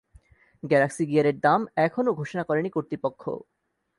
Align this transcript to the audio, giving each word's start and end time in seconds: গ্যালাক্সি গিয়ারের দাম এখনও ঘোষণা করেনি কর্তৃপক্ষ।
গ্যালাক্সি 0.63 1.03
গিয়ারের 1.05 1.37
দাম 1.39 1.61
এখনও 1.77 2.11
ঘোষণা 2.13 2.43
করেনি 2.43 2.69
কর্তৃপক্ষ। 2.69 3.23